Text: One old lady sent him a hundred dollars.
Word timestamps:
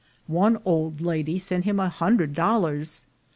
One 0.25 0.57
old 0.65 0.99
lady 0.99 1.37
sent 1.37 1.63
him 1.63 1.79
a 1.79 1.87
hundred 1.87 2.33
dollars. 2.33 3.05